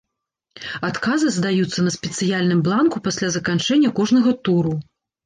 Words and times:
Адказы 0.87 1.27
здаюцца 1.35 1.83
на 1.87 1.91
спецыяльным 1.97 2.63
бланку 2.69 2.97
пасля 3.09 3.29
заканчэння 3.37 3.93
кожнага 4.01 4.35
туру. 4.49 4.73